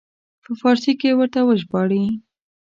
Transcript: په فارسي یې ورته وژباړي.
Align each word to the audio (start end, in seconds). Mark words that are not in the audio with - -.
په 0.43 0.51
فارسي 0.61 0.91
یې 1.01 1.11
ورته 1.19 1.39
وژباړي. 1.43 2.03